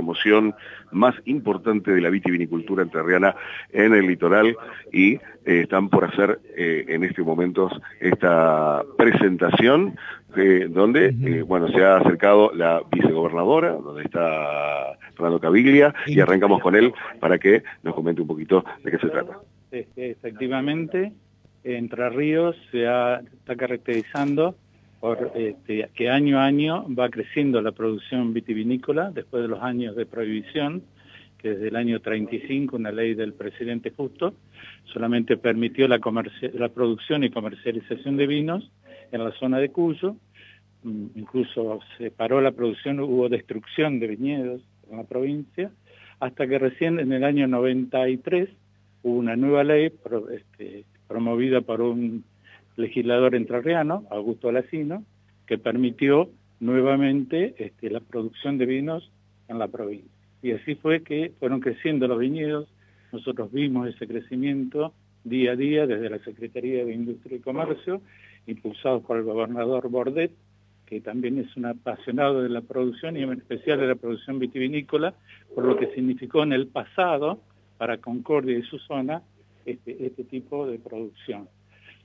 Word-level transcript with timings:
promoción 0.00 0.54
más 0.92 1.14
importante 1.26 1.92
de 1.92 2.00
la 2.00 2.08
vitivinicultura 2.08 2.82
entrerriana 2.82 3.36
en 3.70 3.92
el 3.92 4.06
litoral 4.06 4.56
y 4.92 5.14
eh, 5.14 5.20
están 5.44 5.90
por 5.90 6.04
hacer 6.04 6.40
eh, 6.56 6.86
en 6.88 7.04
este 7.04 7.22
momento 7.22 7.70
esta 8.00 8.82
presentación 8.96 9.96
donde 10.68 11.42
bueno 11.42 11.68
se 11.68 11.84
ha 11.84 11.96
acercado 11.96 12.52
la 12.54 12.82
vicegobernadora, 12.88 13.72
donde 13.72 14.04
está 14.04 14.96
Fernando 15.14 15.40
Caviglia, 15.40 15.92
y 16.06 16.20
arrancamos 16.20 16.62
con 16.62 16.76
él 16.76 16.92
para 17.18 17.36
que 17.36 17.64
nos 17.82 17.96
comente 17.96 18.22
un 18.22 18.28
poquito 18.28 18.64
de 18.84 18.92
qué 18.92 18.98
se 18.98 19.08
trata. 19.08 19.38
Efectivamente, 19.96 21.12
Entre 21.64 22.08
Ríos 22.10 22.56
se 22.70 22.84
está 22.84 23.56
caracterizando 23.56 24.54
por 25.00 25.32
este, 25.34 25.88
que 25.94 26.10
año 26.10 26.38
a 26.38 26.44
año 26.44 26.86
va 26.94 27.08
creciendo 27.08 27.62
la 27.62 27.72
producción 27.72 28.34
vitivinícola 28.34 29.10
después 29.10 29.42
de 29.42 29.48
los 29.48 29.62
años 29.62 29.96
de 29.96 30.04
prohibición, 30.04 30.82
que 31.38 31.50
desde 31.50 31.68
el 31.68 31.76
año 31.76 32.00
35 32.00 32.76
una 32.76 32.92
ley 32.92 33.14
del 33.14 33.32
presidente 33.32 33.90
Justo 33.96 34.34
solamente 34.92 35.38
permitió 35.38 35.88
la, 35.88 35.98
la 36.52 36.68
producción 36.68 37.24
y 37.24 37.30
comercialización 37.30 38.18
de 38.18 38.26
vinos 38.26 38.70
en 39.10 39.24
la 39.24 39.32
zona 39.32 39.58
de 39.58 39.70
Cuyo, 39.70 40.16
mm, 40.82 41.06
incluso 41.16 41.80
se 41.96 42.10
paró 42.10 42.42
la 42.42 42.52
producción, 42.52 43.00
hubo 43.00 43.30
destrucción 43.30 44.00
de 44.00 44.06
viñedos 44.06 44.60
en 44.90 44.98
la 44.98 45.04
provincia, 45.04 45.70
hasta 46.20 46.46
que 46.46 46.58
recién 46.58 47.00
en 47.00 47.12
el 47.14 47.24
año 47.24 47.48
93 47.48 48.50
hubo 49.02 49.18
una 49.18 49.34
nueva 49.34 49.64
ley 49.64 49.90
este, 50.32 50.84
promovida 51.08 51.62
por 51.62 51.80
un 51.80 52.22
legislador 52.80 53.34
entrerriano, 53.34 54.04
Augusto 54.10 54.48
Alacino, 54.48 55.04
que 55.46 55.58
permitió 55.58 56.30
nuevamente 56.60 57.54
este, 57.58 57.90
la 57.90 58.00
producción 58.00 58.58
de 58.58 58.66
vinos 58.66 59.10
en 59.48 59.58
la 59.58 59.68
provincia. 59.68 60.10
Y 60.42 60.52
así 60.52 60.74
fue 60.74 61.02
que 61.02 61.32
fueron 61.38 61.60
creciendo 61.60 62.06
los 62.06 62.18
viñedos, 62.18 62.68
nosotros 63.12 63.50
vimos 63.52 63.88
ese 63.88 64.06
crecimiento 64.06 64.94
día 65.24 65.52
a 65.52 65.56
día 65.56 65.86
desde 65.86 66.08
la 66.08 66.18
Secretaría 66.20 66.84
de 66.84 66.94
Industria 66.94 67.36
y 67.36 67.40
Comercio, 67.40 68.00
impulsados 68.46 69.02
por 69.02 69.18
el 69.18 69.24
gobernador 69.24 69.88
Bordet, 69.88 70.32
que 70.86 71.00
también 71.00 71.38
es 71.38 71.56
un 71.56 71.66
apasionado 71.66 72.42
de 72.42 72.48
la 72.48 72.62
producción 72.62 73.16
y 73.16 73.22
en 73.22 73.32
especial 73.32 73.78
de 73.80 73.88
la 73.88 73.94
producción 73.94 74.38
vitivinícola, 74.38 75.14
por 75.54 75.64
lo 75.64 75.76
que 75.76 75.92
significó 75.94 76.42
en 76.42 76.52
el 76.52 76.68
pasado 76.68 77.40
para 77.78 77.98
Concordia 77.98 78.58
y 78.58 78.62
su 78.62 78.78
zona 78.78 79.22
este, 79.66 80.06
este 80.06 80.24
tipo 80.24 80.66
de 80.66 80.78
producción 80.78 81.48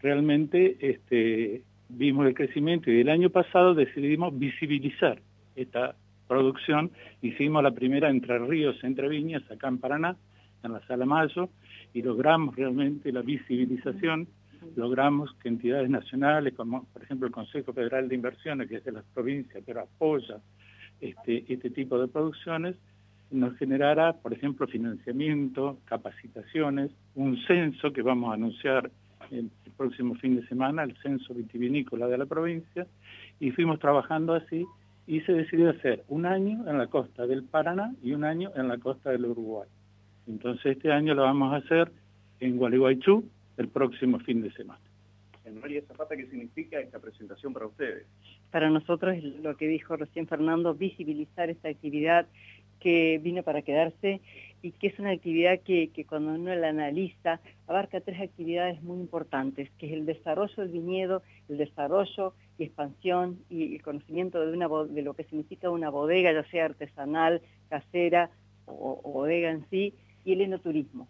realmente 0.01 0.77
este, 0.79 1.63
vimos 1.89 2.27
el 2.27 2.33
crecimiento 2.33 2.91
y 2.91 3.01
el 3.01 3.09
año 3.09 3.29
pasado 3.29 3.73
decidimos 3.73 4.37
visibilizar 4.37 5.21
esta 5.55 5.95
producción. 6.27 6.91
Hicimos 7.21 7.63
la 7.63 7.71
primera 7.71 8.09
Entre 8.09 8.37
Ríos, 8.39 8.83
Entre 8.83 9.07
Viñas, 9.07 9.49
acá 9.51 9.67
en 9.67 9.77
Paraná, 9.77 10.15
en 10.63 10.73
la 10.73 10.85
Sala 10.87 11.05
Mayo, 11.05 11.49
y 11.93 12.01
logramos 12.01 12.55
realmente 12.55 13.11
la 13.11 13.21
visibilización, 13.21 14.27
logramos 14.75 15.33
que 15.41 15.49
entidades 15.49 15.89
nacionales, 15.89 16.53
como 16.55 16.85
por 16.85 17.03
ejemplo 17.03 17.27
el 17.27 17.33
Consejo 17.33 17.71
Federal 17.73 18.09
de 18.09 18.15
Inversiones, 18.15 18.67
que 18.67 18.77
es 18.77 18.83
de 18.83 18.91
las 18.91 19.05
provincias, 19.13 19.63
pero 19.65 19.81
apoya 19.81 20.37
este, 20.99 21.45
este 21.47 21.69
tipo 21.69 21.99
de 21.99 22.07
producciones, 22.07 22.75
nos 23.31 23.57
generara, 23.57 24.13
por 24.13 24.33
ejemplo, 24.33 24.67
financiamiento, 24.67 25.79
capacitaciones, 25.85 26.91
un 27.15 27.37
censo 27.45 27.91
que 27.91 28.01
vamos 28.01 28.31
a 28.31 28.35
anunciar 28.35 28.91
el, 29.31 29.49
próximo 29.77 30.15
fin 30.15 30.35
de 30.35 30.47
semana 30.47 30.83
el 30.83 30.95
censo 31.01 31.33
vitivinícola 31.33 32.07
de 32.07 32.17
la 32.17 32.25
provincia 32.25 32.87
y 33.39 33.51
fuimos 33.51 33.79
trabajando 33.79 34.33
así 34.33 34.65
y 35.07 35.21
se 35.21 35.33
decidió 35.33 35.69
hacer 35.69 36.03
un 36.07 36.25
año 36.25 36.67
en 36.69 36.77
la 36.77 36.87
costa 36.87 37.27
del 37.27 37.43
Paraná 37.43 37.93
y 38.03 38.13
un 38.13 38.23
año 38.23 38.51
en 38.55 38.67
la 38.67 38.77
costa 38.77 39.11
del 39.11 39.25
Uruguay. 39.25 39.69
Entonces 40.27 40.77
este 40.77 40.91
año 40.91 41.13
lo 41.13 41.23
vamos 41.23 41.53
a 41.53 41.57
hacer 41.57 41.91
en 42.39 42.57
Gualeguaychú 42.57 43.23
el 43.57 43.67
próximo 43.67 44.19
fin 44.19 44.41
de 44.41 44.51
semana. 44.53 44.81
En 45.45 45.59
María 45.59 45.81
Zapata, 45.87 46.17
¿qué 46.17 46.25
significa 46.25 46.79
esta 46.79 46.99
presentación 46.99 47.53
para 47.53 47.67
ustedes? 47.67 48.07
Para 48.49 48.69
nosotros, 48.69 49.15
lo 49.43 49.55
que 49.55 49.67
dijo 49.67 49.95
recién 49.95 50.27
Fernando, 50.27 50.73
visibilizar 50.73 51.51
esta 51.51 51.69
actividad 51.69 52.25
que 52.79 53.19
vino 53.21 53.43
para 53.43 53.61
quedarse 53.61 54.21
y 54.65 54.71
que 54.71 54.87
es 54.87 54.97
una 54.97 55.11
actividad 55.11 55.59
que, 55.59 55.91
cuando 56.09 56.33
uno 56.33 56.55
la 56.55 56.69
analiza 56.69 57.39
abarca 57.67 58.01
tres 58.01 58.19
actividades 58.19 58.81
muy 58.81 58.97
importantes, 58.99 59.69
que 59.77 59.85
es 59.85 59.93
el 59.93 60.07
desarrollo 60.07 60.55
del 60.57 60.69
viñedo, 60.69 61.21
el 61.49 61.59
desarrollo 61.59 62.33
y 62.57 62.63
expansión 62.63 63.37
y 63.47 63.75
el 63.75 63.83
conocimiento 63.83 64.39
de, 64.43 65.01
lo 65.03 65.13
que 65.13 65.25
significa 65.25 65.69
una 65.69 65.91
bodega, 65.91 66.33
ya 66.33 66.43
sea 66.49 66.65
artesanal, 66.65 67.43
casera 67.69 68.31
o, 68.65 68.99
bodega 69.03 69.51
en 69.51 69.69
sí, 69.69 69.93
y 70.23 70.33
el 70.33 70.41
enoturismo. 70.41 71.07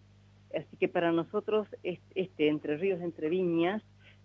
Así 0.54 0.76
que 0.76 0.88
para 0.88 1.10
nosotros 1.10 1.66
este 1.82 2.48
Entre 2.48 2.76
Ríos, 2.76 3.00
Entre 3.00 3.30
Viñas 3.30 3.82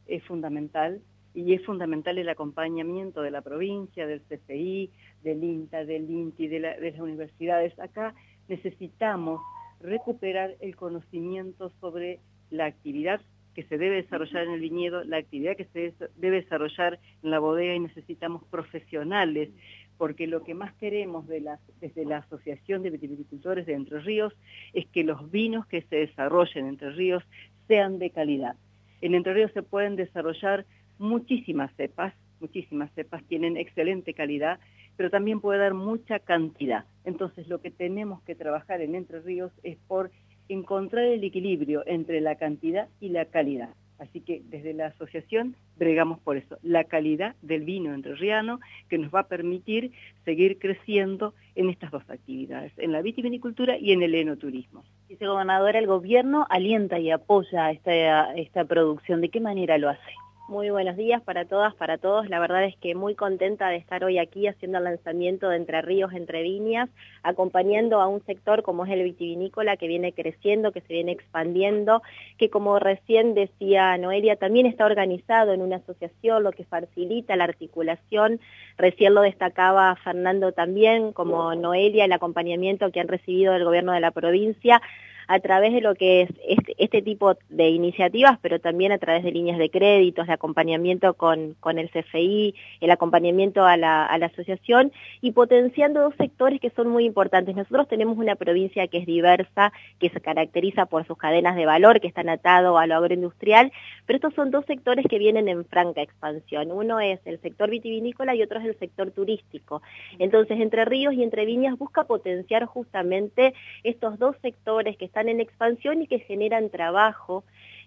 es 0.07 0.21
fundamental 0.25 0.99
y 1.33 1.53
es 1.53 1.65
fundamental 1.65 2.17
el 2.17 2.27
acompañamiento 2.27 3.21
de 3.21 3.31
la 3.31 3.41
provincia, 3.41 4.05
del 4.05 4.21
CCI, 4.23 4.91
del 5.23 5.43
INTA, 5.43 5.85
del 5.85 6.09
INTI, 6.09 6.47
de, 6.47 6.59
las 6.59 6.99
universidades. 6.99 7.77
Acá 7.79 8.13
necesitamos 8.51 9.39
recuperar 9.79 10.55
el 10.59 10.75
conocimiento 10.75 11.71
sobre 11.79 12.19
la 12.49 12.65
actividad 12.65 13.21
que 13.55 13.63
se 13.63 13.77
debe 13.77 13.95
desarrollar 13.95 14.43
en 14.43 14.51
el 14.51 14.59
viñedo, 14.59 15.03
la 15.05 15.17
actividad 15.17 15.55
que 15.55 15.65
se 15.65 15.93
debe 16.17 16.41
desarrollar 16.41 16.99
en 17.23 17.31
la 17.31 17.39
bodega 17.39 17.73
y 17.73 17.79
necesitamos 17.79 18.43
profesionales, 18.51 19.49
porque 19.97 20.27
lo 20.27 20.43
que 20.43 20.53
más 20.53 20.73
queremos 20.75 21.27
de 21.27 21.43
desde 21.79 22.05
la 22.05 22.17
Asociación 22.17 22.83
de 22.83 22.89
Viticultores 22.89 23.65
de 23.65 23.73
Entre 23.73 23.99
Ríos 23.99 24.33
es 24.73 24.85
que 24.87 25.05
los 25.05 25.31
vinos 25.31 25.65
que 25.67 25.83
se 25.83 25.95
desarrollen 25.97 26.65
en 26.65 26.71
Entre 26.71 26.91
Ríos 26.91 27.23
sean 27.67 27.99
de 27.99 28.09
calidad. 28.09 28.55
En 28.99 29.15
Entre 29.15 29.33
Ríos 29.33 29.51
se 29.53 29.63
pueden 29.63 29.95
desarrollar 29.95 30.65
muchísimas 30.97 31.73
cepas, 31.75 32.13
muchísimas 32.41 32.91
cepas 32.95 33.23
tienen 33.25 33.55
excelente 33.55 34.13
calidad, 34.13 34.59
pero 34.97 35.09
también 35.09 35.41
puede 35.41 35.59
dar 35.59 35.73
mucha 35.73 36.19
cantidad. 36.19 36.85
Entonces 37.03 37.47
lo 37.47 37.61
que 37.61 37.71
tenemos 37.71 38.21
que 38.23 38.35
trabajar 38.35 38.81
en 38.81 38.95
Entre 38.95 39.19
Ríos 39.21 39.51
es 39.63 39.77
por 39.87 40.11
encontrar 40.49 41.05
el 41.05 41.23
equilibrio 41.23 41.83
entre 41.85 42.21
la 42.21 42.35
cantidad 42.35 42.89
y 42.99 43.09
la 43.09 43.25
calidad. 43.25 43.69
Así 44.01 44.19
que 44.19 44.41
desde 44.45 44.73
la 44.73 44.87
asociación 44.87 45.55
bregamos 45.77 46.19
por 46.19 46.35
eso, 46.35 46.57
la 46.63 46.85
calidad 46.85 47.35
del 47.43 47.63
vino 47.63 47.93
entrerriano 47.93 48.59
que 48.89 48.97
nos 48.97 49.13
va 49.13 49.21
a 49.21 49.27
permitir 49.27 49.91
seguir 50.25 50.57
creciendo 50.57 51.35
en 51.53 51.69
estas 51.69 51.91
dos 51.91 52.09
actividades, 52.09 52.73
en 52.77 52.93
la 52.93 53.03
vitivinicultura 53.03 53.77
y 53.77 53.91
en 53.91 54.01
el 54.01 54.15
enoturismo. 54.15 54.83
Dice 55.07 55.27
gobernadora, 55.27 55.77
el 55.77 55.85
gobierno 55.85 56.47
alienta 56.49 56.99
y 56.99 57.11
apoya 57.11 57.69
esta, 57.69 58.33
esta 58.33 58.65
producción. 58.65 59.21
¿De 59.21 59.29
qué 59.29 59.39
manera 59.39 59.77
lo 59.77 59.89
hace? 59.89 60.11
Muy 60.51 60.69
buenos 60.69 60.97
días 60.97 61.21
para 61.21 61.45
todas, 61.45 61.73
para 61.75 61.97
todos. 61.97 62.27
La 62.27 62.37
verdad 62.37 62.65
es 62.65 62.75
que 62.75 62.93
muy 62.93 63.15
contenta 63.15 63.69
de 63.69 63.77
estar 63.77 64.03
hoy 64.03 64.17
aquí 64.17 64.47
haciendo 64.47 64.79
el 64.79 64.83
lanzamiento 64.83 65.47
de 65.47 65.55
Entre 65.55 65.81
Ríos, 65.81 66.11
Entre 66.11 66.43
Viñas, 66.43 66.89
acompañando 67.23 68.01
a 68.01 68.07
un 68.07 68.21
sector 68.25 68.61
como 68.61 68.85
es 68.85 68.91
el 68.91 69.01
vitivinícola 69.01 69.77
que 69.77 69.87
viene 69.87 70.11
creciendo, 70.11 70.73
que 70.73 70.81
se 70.81 70.91
viene 70.91 71.13
expandiendo, 71.13 72.01
que 72.37 72.49
como 72.49 72.79
recién 72.79 73.33
decía 73.33 73.97
Noelia, 73.97 74.35
también 74.35 74.65
está 74.65 74.85
organizado 74.85 75.53
en 75.53 75.61
una 75.61 75.77
asociación, 75.77 76.43
lo 76.43 76.51
que 76.51 76.65
facilita 76.65 77.37
la 77.37 77.45
articulación. 77.45 78.41
Recién 78.77 79.13
lo 79.15 79.21
destacaba 79.21 79.95
Fernando 80.03 80.51
también, 80.51 81.13
como 81.13 81.55
Noelia, 81.55 82.03
el 82.03 82.11
acompañamiento 82.11 82.91
que 82.91 82.99
han 82.99 83.07
recibido 83.07 83.53
del 83.53 83.63
gobierno 83.63 83.93
de 83.93 84.01
la 84.01 84.11
provincia 84.11 84.81
a 85.27 85.39
través 85.39 85.73
de 85.73 85.81
lo 85.81 85.95
que 85.95 86.23
es 86.23 86.29
este, 86.47 86.75
este, 86.77 87.01
tipo 87.01 87.35
de 87.49 87.69
iniciativas, 87.69 88.37
pero 88.41 88.59
también 88.59 88.91
a 88.91 88.97
través 88.97 89.23
de 89.23 89.31
líneas 89.31 89.57
de 89.57 89.69
créditos, 89.69 90.27
de 90.27 90.33
acompañamiento 90.33 91.13
con, 91.13 91.55
con 91.59 91.79
el 91.79 91.89
CFI, 91.89 92.55
el 92.81 92.91
acompañamiento 92.91 93.65
a 93.65 93.77
la, 93.77 94.05
a 94.05 94.17
la 94.17 94.27
asociación 94.27 94.91
y 95.21 95.31
potenciando 95.31 96.01
dos 96.01 96.15
sectores 96.17 96.59
que 96.59 96.69
son 96.71 96.87
muy 96.89 97.05
importantes. 97.05 97.55
Nosotros 97.55 97.87
tenemos 97.87 98.17
una 98.17 98.35
provincia 98.35 98.87
que 98.87 98.99
es 98.99 99.05
diversa, 99.05 99.73
que 99.99 100.09
se 100.09 100.21
caracteriza 100.21 100.85
por 100.85 101.05
sus 101.05 101.17
cadenas 101.17 101.55
de 101.55 101.65
valor, 101.65 101.99
que 101.99 102.07
están 102.07 102.29
atados 102.29 102.79
a 102.79 102.87
lo 102.87 102.95
agroindustrial, 102.95 103.71
pero 104.05 104.17
estos 104.17 104.33
son 104.33 104.51
dos 104.51 104.65
sectores 104.65 105.05
que 105.09 105.19
vienen 105.19 105.47
en 105.47 105.65
franca 105.65 106.01
expansión. 106.01 106.71
Uno 106.71 106.99
es 106.99 107.19
el 107.25 107.39
sector 107.41 107.69
vitivinícola 107.69 108.35
y 108.35 108.43
otro 108.43 108.59
es 108.59 108.65
el 108.65 108.77
sector 108.77 109.11
turístico. 109.11 109.81
Entonces, 110.19 110.59
Entre 110.59 110.85
Ríos 110.85 111.13
y 111.13 111.23
Entre 111.23 111.45
Viñas 111.45 111.77
busca 111.77 112.03
potenciar 112.03 112.65
justamente 112.65 113.53
estos 113.83 114.19
dos 114.19 114.35
sectores 114.41 114.97
que 114.97 115.05
están 115.05 115.20
en 115.29 115.39
expansión 115.39 116.01
y 116.01 116.07
que 116.07 116.19
generan 116.19 116.69
trabajo, 116.69 117.43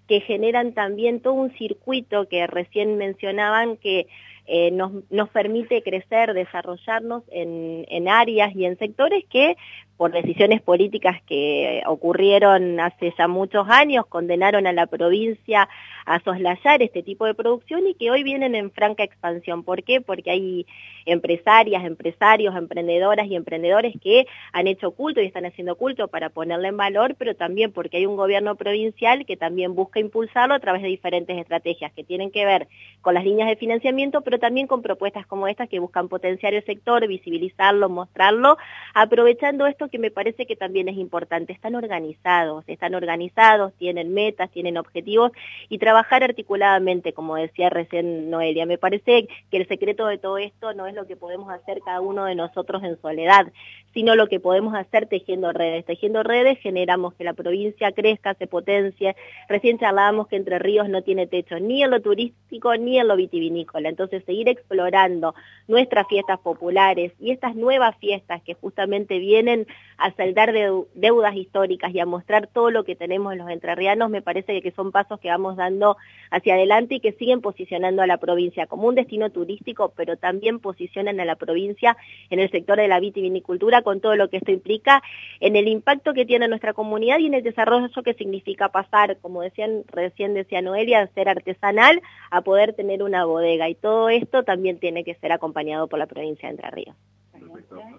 que 0.09 0.21
generan 0.21 0.73
también 0.73 1.21
todo 1.21 1.35
un 1.35 1.53
circuito 1.57 2.29
que 2.29 2.47
recién 2.47 2.97
mencionaban 2.99 3.77
que 3.77 4.07
eh, 4.47 4.71
nos, 4.71 4.93
nos, 5.11 5.31
permite 5.31 5.83
crecer, 5.83 6.35
desarrollarnos 6.35 7.23
en, 7.31 7.87
en, 7.89 8.09
áreas 8.09 8.55
y 8.55 8.67
en 8.67 8.77
sectores 8.79 9.25
que 9.31 9.57
por 9.97 10.13
decisiones 10.13 10.61
políticas 10.61 11.23
que 11.23 11.83
ocurrieron 11.87 12.81
hace 12.81 13.15
ya 13.17 13.29
muchos 13.29 13.69
años, 13.69 14.07
condenaron 14.07 14.67
a 14.67 14.73
la 14.73 14.87
provincia 14.87 15.69
a 16.07 16.21
soslayar 16.21 16.83
este 16.83 17.03
tipo 17.03 17.25
de 17.25 17.35
producción 17.35 17.87
y 17.87 17.95
que 17.95 18.11
hoy 18.11 18.23
vienen 18.23 18.55
en 18.55 18.71
franca 18.71 19.05
expansión. 19.05 19.63
¿Por 19.63 19.83
qué? 19.85 20.01
Porque 20.01 20.31
hay 20.31 20.67
empresarias, 21.07 21.85
empresarios, 21.85 22.55
emprendedoras 22.57 23.27
y 23.27 23.37
emprendedores 23.37 23.95
que 24.03 24.27
han 24.53 24.67
hecho 24.67 24.91
culto 24.91 25.21
y 25.21 25.27
están 25.27 25.47
haciendo 25.47 25.77
culto 25.77 26.09
para 26.09 26.31
ponerle 26.31 26.69
en 26.69 26.77
valor, 26.77 27.15
pero 27.17 27.35
también 27.35 27.73
porque 27.73 27.99
hay 27.99 28.07
un 28.07 28.17
gobierno 28.17 28.55
provincial 28.57 29.25
que 29.25 29.37
también 29.37 29.75
busca 29.75 30.01
impulsarlo 30.01 30.55
a 30.55 30.61
través 30.61 30.83
de 30.83 30.89
diferentes 30.89 31.39
estrategias 31.39 31.93
que 31.93 32.05
tienen 32.05 32.31
que 32.31 32.45
ver 32.45 32.69
con 33.01 33.15
las 33.15 33.25
líneas 33.25 33.49
de 33.49 33.57
financiamiento, 33.57 34.23
pero 34.23 34.39
también 34.39 34.67
con 34.67 34.83
propuestas 34.83 35.27
como 35.27 35.49
estas 35.49 35.69
que 35.69 35.79
buscan 35.79 36.09
potenciar 36.09 36.55
el 36.55 36.65
sector, 36.65 37.07
visibilizarlo, 37.07 37.89
mostrarlo, 37.89 38.57
aprovechando 38.95 39.67
esto 39.67 39.84
que 39.89 39.99
me 39.99 40.11
parece 40.11 40.47
que 40.47 40.57
también 40.57 40.89
es 40.89 40.97
importante. 40.97 41.53
Están 41.53 41.75
organizados, 41.75 42.65
están 42.67 42.95
organizados, 42.95 43.73
tienen 43.75 44.15
metas, 44.15 44.51
tienen 44.51 44.77
objetivos 44.77 45.33
y 45.69 45.79
trabajar 45.79 46.23
articuladamente, 46.23 47.13
como 47.13 47.37
decía 47.37 47.71
recién 47.71 48.31
Noelia. 48.31 48.67
Me 48.67 48.79
parece 48.79 49.29
que 49.51 49.57
el 49.57 49.69
secreto 49.69 50.07
de 50.07 50.19
todo 50.19 50.39
esto 50.39 50.75
no 50.75 50.87
es 50.87 50.95
lo 50.95 51.07
que 51.07 51.17
podemos 51.17 51.51
hacer 51.53 51.81
cada 51.85 52.01
uno 52.01 52.25
de 52.25 52.35
nosotros 52.35 52.83
en 52.83 53.01
soledad, 53.01 53.47
sino 53.93 54.17
lo 54.17 54.27
que 54.27 54.41
podemos 54.41 54.75
hacer 54.75 55.07
tejiendo 55.07 55.53
redes. 55.53 55.85
Tejiendo 55.85 56.23
redes 56.23 56.59
generamos 56.59 57.15
que 57.15 57.25
la 57.25 57.33
provincia 57.33 57.93
crezca, 57.93 58.35
se 58.35 58.47
potencie. 58.47 59.17
Recién 59.49 59.79
charlábamos 59.79 60.29
que 60.29 60.37
Entre 60.37 60.59
Ríos 60.59 60.89
no 60.89 61.03
tiene 61.03 61.27
techo 61.27 61.61
ni 61.61 61.83
en 61.83 61.91
lo 61.91 62.01
turístico 62.01 62.77
ni 62.77 62.99
en 62.99 63.09
lo 63.09 63.17
vitivinícola. 63.17 63.89
Entonces, 63.89 64.25
seguir 64.25 64.49
explorando 64.49 65.35
nuestras 65.69 66.07
fiestas 66.09 66.41
populares 66.41 67.13
y 67.21 67.31
estas 67.31 67.55
nuevas 67.55 67.97
fiestas 67.99 68.43
que 68.43 68.55
justamente 68.55 69.19
vienen 69.19 69.67
a 69.97 70.11
saldar 70.13 70.53
deudas 70.53 71.37
históricas 71.37 71.95
y 71.95 72.01
a 72.01 72.07
mostrar 72.07 72.49
todo 72.49 72.71
lo 72.71 72.85
que 72.85 72.97
tenemos 72.97 73.37
los 73.37 73.49
entrerrianos, 73.49 74.11
me 74.11 74.23
parece 74.23 74.61
que 74.61 74.73
son 74.73 74.91
pasos 74.91 75.21
que 75.21 75.29
vamos 75.29 75.57
dando 75.57 75.97
hacia 76.31 76.55
adelante 76.55 76.97
y 76.97 77.01
que 77.01 77.13
siguen 77.13 77.41
posicionando 77.41 78.03
a 78.03 78.07
la 78.07 78.19
provincia 78.19 78.67
como 78.67 78.89
un 78.89 78.97
destino 78.97 79.31
turístico, 79.31 79.93
pero 79.97 80.17
también 80.17 80.59
posicionan 80.59 81.21
a 81.21 81.25
la 81.25 81.37
provincia 81.37 81.97
en 82.31 82.41
el 82.41 82.51
sector 82.51 82.79
de 82.79 82.89
la 82.89 83.01
vitivinicultura 83.01 83.83
con 83.83 84.01
todo 84.01 84.17
lo 84.17 84.29
que 84.29 84.39
esto 84.39 84.51
implica, 84.51 85.03
en 85.41 85.57
el 85.57 85.69
impacto 85.69 86.13
que 86.13 86.27
tiene 86.27 86.49
nuestra 86.49 86.73
comunidad 86.73 87.19
y 87.19 87.27
en 87.27 87.35
el 87.35 87.43
desarrollo 87.43 87.89
que 88.03 88.15
significa 88.15 88.69
pasar, 88.71 89.19
como 89.19 89.43
decían 89.43 89.85
recién 89.93 90.35
decía 90.35 90.63
Noelia, 90.63 91.01
a 91.01 91.07
ser 91.09 91.29
artesanal 91.29 92.03
a 92.31 92.41
poder 92.43 92.75
tener 92.75 93.03
una 93.03 93.25
bodega. 93.25 93.69
Y 93.69 93.75
todo 93.75 94.09
esto 94.09 94.43
también 94.43 94.79
tiene 94.79 95.05
que 95.05 95.15
ser 95.17 95.33
acompañado 95.33 95.87
por 95.89 95.99
la 95.99 96.07
provincia 96.07 96.49
de 96.49 96.55
Entre 96.55 96.71
Ríos. 96.71 96.97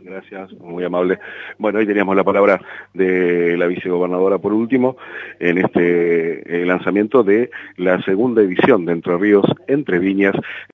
Gracias, 0.02 0.54
muy 0.54 0.84
amable. 0.84 1.20
Bueno, 1.58 1.80
hoy 1.80 1.88
teníamos 1.88 2.16
la 2.16 2.24
palabra 2.24 2.62
de 2.94 3.58
la 3.58 3.66
vicegobernadora 3.68 4.38
por 4.38 4.54
último 4.54 4.98
en 5.40 5.58
este 5.58 6.62
eh, 6.62 6.66
lanzamiento 6.66 7.24
de 7.24 7.50
la 7.78 8.02
segunda 8.04 8.42
edición 8.42 8.86
de 8.86 8.94
Entre 8.94 9.18
Ríos, 9.18 9.46
Entre 9.68 10.00
Viñas, 10.00 10.36